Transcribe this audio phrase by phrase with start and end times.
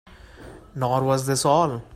[0.73, 1.83] Nor was this all.